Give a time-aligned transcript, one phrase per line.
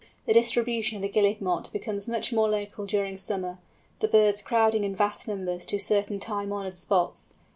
[0.25, 3.59] The distribution of the Guillemot becomes much more local during summer,
[3.99, 7.35] the birds crowding in vast numbers to certain time honoured spots.